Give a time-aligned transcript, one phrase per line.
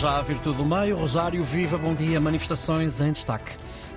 [0.00, 0.96] já a virtude do meio.
[0.96, 2.18] Rosário, viva, bom dia.
[2.18, 3.52] Manifestações em destaque.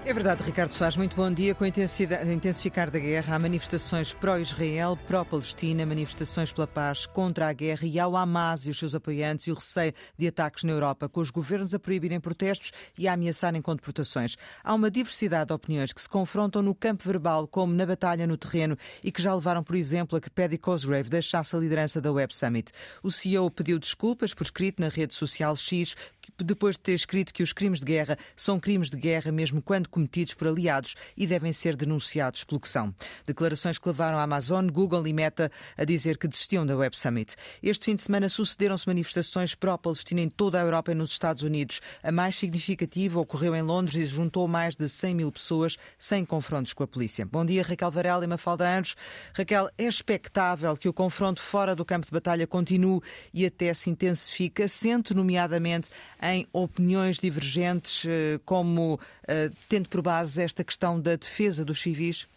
[0.05, 1.55] É verdade, Ricardo Soares, muito bom dia.
[1.55, 7.87] Com o intensificar da guerra, há manifestações pró-Israel, pró-Palestina, manifestações pela paz contra a guerra
[7.87, 11.21] e ao Hamas e os seus apoiantes e o receio de ataques na Europa, com
[11.21, 14.35] os governos a proibirem protestos e a ameaçarem com deportações.
[14.61, 18.35] Há uma diversidade de opiniões que se confrontam no campo verbal como na batalha no
[18.35, 22.11] terreno e que já levaram, por exemplo, a que Paddy Cosgrave deixasse a liderança da
[22.11, 22.73] Web Summit.
[23.01, 25.95] O CEO pediu desculpas por escrito na rede social X,
[26.37, 29.89] depois de ter escrito que os crimes de guerra são crimes de guerra mesmo quando
[29.89, 32.93] cometidos por aliados e devem ser denunciados pelo que são.
[33.25, 37.35] Declarações que levaram a Amazon, Google e Meta a dizer que desistiam da Web Summit.
[37.61, 41.81] Este fim de semana sucederam-se manifestações pró-Palestina em toda a Europa e nos Estados Unidos.
[42.01, 46.73] A mais significativa ocorreu em Londres e juntou mais de 100 mil pessoas sem confrontos
[46.73, 47.25] com a polícia.
[47.25, 48.95] Bom dia, Raquel Varela e Mafalda Anjos.
[49.33, 53.01] Raquel, é expectável que o confronto fora do campo de batalha continue
[53.33, 55.89] e até se intensifique, assente nomeadamente
[56.23, 62.27] em opiniões divergentes, eh, como eh, tendo por base esta questão da defesa dos civis?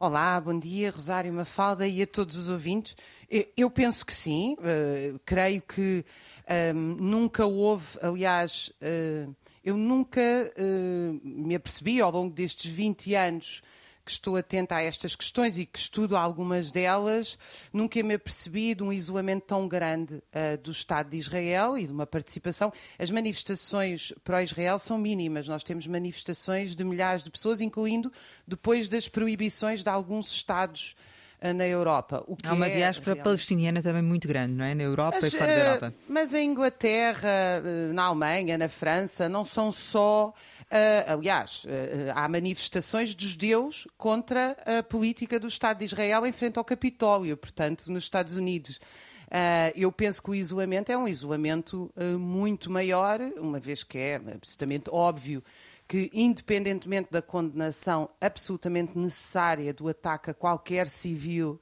[0.00, 2.96] Olá, bom dia, Rosário Mafalda e a todos os ouvintes.
[3.56, 4.54] Eu penso que sim,
[5.24, 6.04] creio que
[6.74, 8.70] um, nunca houve, aliás,
[9.64, 10.20] eu nunca
[11.24, 13.62] me apercebi ao longo destes 20 anos
[14.06, 17.36] que estou atenta a estas questões e que estudo algumas delas,
[17.72, 21.92] nunca me apercebi de um isolamento tão grande uh, do Estado de Israel e de
[21.92, 22.72] uma participação.
[22.96, 25.48] As manifestações pró-Israel são mínimas.
[25.48, 28.12] Nós temos manifestações de milhares de pessoas, incluindo
[28.46, 30.94] depois das proibições de alguns Estados
[31.54, 32.24] na Europa.
[32.44, 33.24] Há uma é diáspora realmente...
[33.24, 34.74] palestiniana também muito grande, não é?
[34.74, 35.94] Na Europa mas, e fora da eh, Europa.
[36.08, 37.62] Mas em Inglaterra,
[37.92, 40.32] na Alemanha, na França, não são só
[40.66, 41.68] Uh, aliás, uh,
[42.12, 47.36] há manifestações de judeus contra a política do Estado de Israel em frente ao Capitólio,
[47.36, 48.80] portanto, nos Estados Unidos.
[49.26, 54.16] Uh, eu penso que o isolamento é um isolamento muito maior, uma vez que é
[54.16, 55.42] absolutamente óbvio
[55.88, 61.60] que, independentemente da condenação absolutamente necessária do ataque a qualquer civil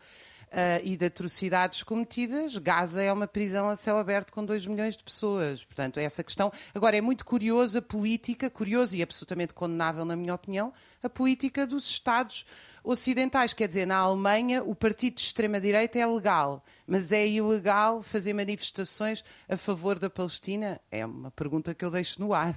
[0.54, 4.96] uh, e de atrocidades cometidas, Gaza é uma prisão a céu aberto com 2 milhões
[4.96, 5.62] de pessoas.
[5.62, 6.50] Portanto, essa questão.
[6.74, 10.72] Agora, é muito curiosa a política, curiosa e absolutamente condenável, na minha opinião,
[11.02, 12.46] a política dos Estados
[12.82, 13.52] ocidentais.
[13.52, 19.22] Quer dizer, na Alemanha, o partido de extrema-direita é legal, mas é ilegal fazer manifestações
[19.48, 20.80] a favor da Palestina?
[20.90, 22.56] É uma pergunta que eu deixo no ar.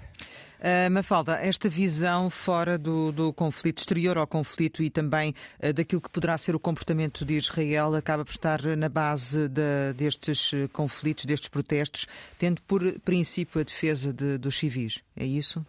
[0.59, 6.01] Uh, Mafalda, esta visão fora do, do, conflito, exterior ao conflito e também uh, daquilo
[6.01, 11.25] que poderá ser o comportamento de Israel, acaba por estar na base de, destes conflitos,
[11.25, 12.07] destes protestos,
[12.39, 14.99] tendo por princípio a defesa de, dos civis.
[15.15, 15.63] É isso?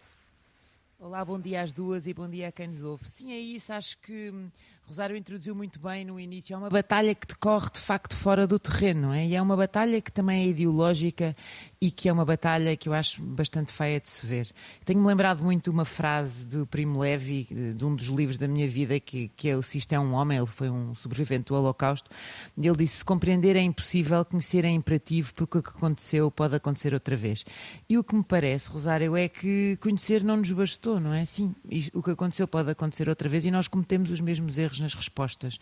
[1.01, 3.05] Olá, bom dia às duas e bom dia a quem nos ouve.
[3.07, 3.71] Sim, é isso.
[3.71, 4.49] Acho que hum,
[4.85, 6.53] Rosário introduziu muito bem no início.
[6.53, 9.25] É uma batalha que decorre de facto fora do terreno, não é?
[9.25, 11.33] E é uma batalha que também é ideológica
[11.81, 14.49] e que é uma batalha que eu acho bastante feia de se ver.
[14.83, 18.67] Tenho-me lembrado muito de uma frase do Primo Levi, de um dos livros da minha
[18.67, 22.11] vida, que, que é O Sisto é um Homem, ele foi um sobrevivente do Holocausto.
[22.57, 26.93] Ele disse: Se compreender é impossível, conhecer é imperativo, porque o que aconteceu pode acontecer
[26.93, 27.45] outra vez.
[27.87, 31.23] E o que me parece, Rosário, é que conhecer não nos bastou, não é?
[31.23, 31.55] Sim,
[31.93, 35.57] o que aconteceu pode acontecer outra vez e nós cometemos os mesmos erros nas respostas.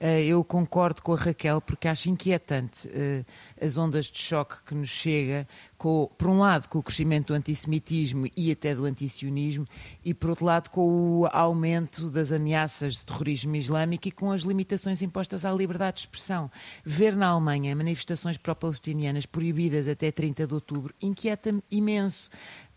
[0.00, 3.24] Eh, eu concordo com a Raquel porque acho inquietante eh,
[3.60, 5.46] as ondas de choque que nos chega,
[5.76, 9.66] com, por um lado com o crescimento do antissemitismo e até do antisionismo
[10.04, 14.42] e por outro lado com o aumento das ameaças de terrorismo islâmico e com as
[14.42, 16.50] limitações impostas à liberdade de expressão.
[16.84, 22.30] Ver na Alemanha manifestações pró-palestinianas proibidas até 30 de outubro inquieta-me imenso.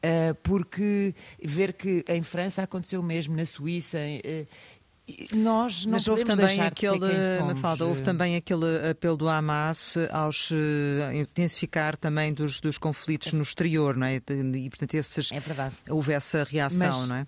[0.03, 1.13] Uh, porque
[1.43, 4.47] ver que em França aconteceu o mesmo, na Suíça, uh,
[5.33, 6.99] nós não Mas houve também aquele,
[7.41, 10.55] Mafalda, houve também aquele apelo do Hamas aos uh,
[11.13, 13.35] intensificar também dos, dos conflitos é.
[13.35, 14.15] no exterior, não é?
[14.15, 15.75] E portanto esses, é verdade.
[15.89, 17.27] houve essa reação, Mas, não é?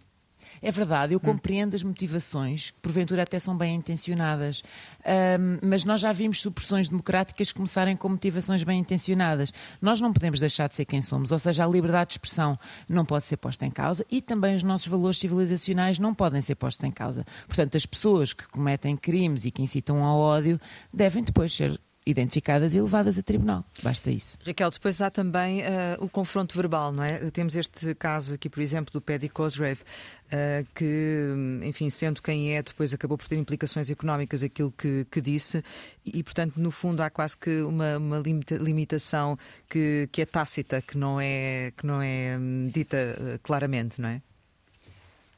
[0.61, 1.21] É verdade, eu hum.
[1.21, 4.63] compreendo as motivações, que porventura até são bem intencionadas,
[5.05, 9.53] um, mas nós já vimos supressões democráticas começarem com motivações bem intencionadas.
[9.81, 12.57] Nós não podemos deixar de ser quem somos, ou seja, a liberdade de expressão
[12.87, 16.55] não pode ser posta em causa e também os nossos valores civilizacionais não podem ser
[16.55, 17.25] postos em causa.
[17.47, 20.59] Portanto, as pessoas que cometem crimes e que incitam ao ódio
[20.93, 23.65] devem depois ser identificadas e levadas a tribunal.
[23.81, 24.37] Basta isso.
[24.45, 25.65] Raquel, depois há também uh,
[25.99, 27.31] o confronto verbal, não é?
[27.31, 31.29] Temos este caso aqui, por exemplo, do Paddy Cosgrave, uh, que,
[31.63, 35.63] enfim, sendo quem é, depois acabou por ter implicações económicas aquilo que, que disse,
[36.05, 39.37] e, portanto, no fundo, há quase que uma, uma limita, limitação
[39.69, 44.09] que, que é tácita, que não é, que não é hum, dita uh, claramente, não
[44.09, 44.21] é?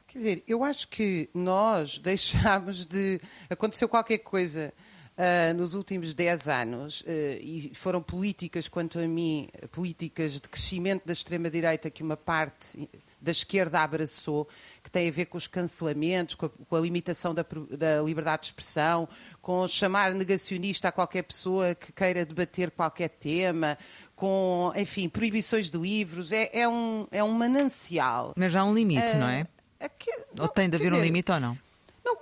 [0.08, 3.20] Quer dizer, eu acho que nós deixámos de.
[3.50, 4.72] Aconteceu qualquer coisa
[5.16, 7.04] uh, nos últimos 10 anos, uh,
[7.40, 12.88] e foram políticas, quanto a mim, políticas de crescimento da extrema-direita que uma parte
[13.20, 14.48] da esquerda abraçou,
[14.82, 18.42] que tem a ver com os cancelamentos, com a, com a limitação da, da, liberdade
[18.42, 19.08] de expressão,
[19.42, 23.76] com chamar negacionista a qualquer pessoa que queira debater qualquer tema,
[24.14, 26.30] com, enfim, proibições de livros.
[26.30, 28.32] É, é um, é um manancial.
[28.36, 29.46] Mas há um limite, uh, não é?
[29.80, 31.65] Aqui, não, ou tem de haver dizer, um limite ou não?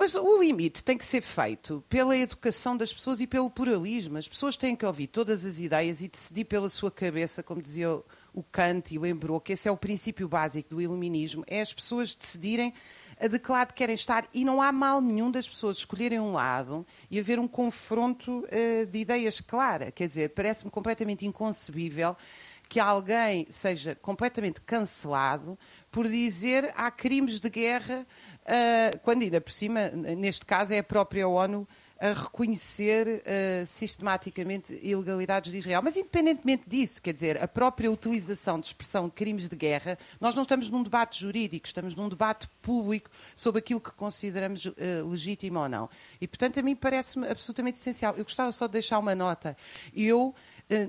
[0.05, 4.19] Mas o limite tem que ser feito pela educação das pessoas e pelo pluralismo.
[4.19, 7.91] As pessoas têm que ouvir todas as ideias e decidir pela sua cabeça, como dizia
[7.91, 12.15] o, Kant e lembrou que esse é o princípio básico do iluminismo, é as pessoas
[12.15, 12.75] decidirem
[13.19, 16.87] de que lado querem estar e não há mal nenhum das pessoas escolherem um lado
[17.11, 19.91] e haver um confronto uh, de ideias clara.
[19.91, 22.15] Quer dizer, parece-me completamente inconcebível
[22.69, 25.59] que alguém seja completamente cancelado
[25.95, 28.05] por dizer há crimes de guerra,
[28.43, 31.69] uh, quando ainda por cima, neste caso, é a própria ONU
[32.01, 35.81] a reconhecer uh, sistematicamente ilegalidades de Israel.
[35.85, 40.43] Mas, independentemente disso, quer dizer, a própria utilização de expressão crimes de guerra, nós não
[40.43, 44.75] estamos num debate jurídico, estamos num debate público sobre aquilo que consideramos uh,
[45.09, 45.89] legítimo ou não.
[46.21, 48.17] E, portanto, a mim parece-me absolutamente essencial.
[48.17, 49.57] Eu gostava só de deixar uma nota.
[49.95, 50.35] Eu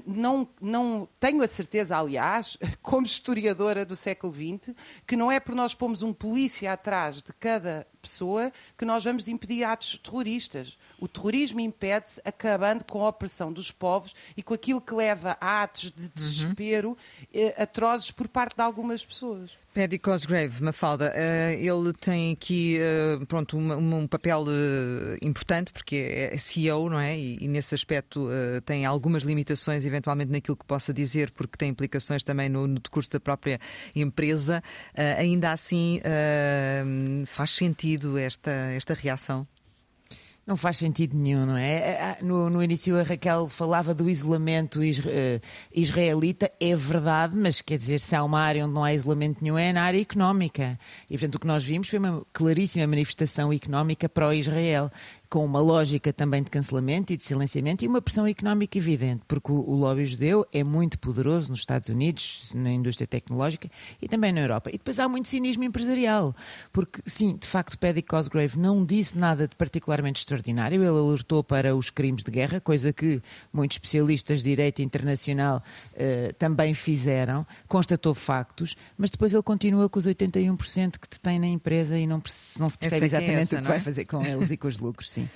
[0.06, 4.76] não, não tenho a certeza, aliás, como historiadora do século XX,
[5.06, 9.28] que não é por nós pomos um polícia atrás de cada pessoa que nós vamos
[9.28, 10.78] impedir atos terroristas.
[11.00, 15.64] O terrorismo impede-se acabando com a opressão dos povos e com aquilo que leva a
[15.64, 17.52] atos de desespero uhum.
[17.58, 19.66] atrozes por parte de algumas pessoas.
[19.76, 24.46] Paddy Cosgrave, Mafalda, uh, ele tem aqui uh, pronto, um, um papel
[25.22, 25.98] importante porque
[26.32, 27.18] é CEO, não é?
[27.18, 28.30] E, e nesse aspecto
[28.66, 33.12] tem algumas limitações, eventualmente, naquilo que possa dizer, porque tem implicações também no, no decurso
[33.12, 33.60] da própria
[33.96, 34.64] empresa.
[35.18, 36.00] ainda assim,
[37.26, 39.48] faz sentido esta, esta reação?
[40.46, 45.42] Não faz sentido nenhum, não é no, no início a Raquel falava do isolamento eh,
[45.74, 49.58] israelita, é verdade, mas quer dizer, se há uma área onde não há isolamento nenhum
[49.58, 50.80] é na área económica.
[51.10, 54.92] E portanto o que nós vimos foi uma claríssima manifestação económica pró-Israel
[55.30, 59.52] com uma lógica também de cancelamento e de silenciamento e uma pressão económica evidente, porque
[59.52, 63.70] o, o lobby judeu é muito poderoso nos Estados Unidos, na indústria tecnológica
[64.02, 64.70] e também na Europa.
[64.70, 66.36] E depois há muito cinismo empresarial,
[66.72, 71.76] porque sim, de facto, Paddy Cosgrave não disse nada de particularmente extraordinário, ele alertou para
[71.76, 73.22] os crimes de guerra, coisa que
[73.52, 75.62] muitos especialistas de direito internacional
[75.94, 81.48] uh, também fizeram, constatou factos, mas depois ele continua com os 81% que detém na
[81.48, 82.22] empresa e não,
[82.60, 83.80] não se percebe é exatamente é essa, o que vai é?
[83.80, 85.30] fazer com eles e com os lucros, sim.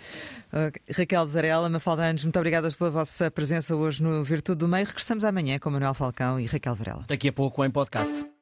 [0.51, 4.85] Uh, Raquel Varela, Mafalda Anjos, muito obrigada pela vossa presença hoje no Virtude do Meio.
[4.85, 7.05] Regressamos amanhã com Manuel Falcão e Raquel Varela.
[7.07, 8.25] Daqui a pouco em podcast.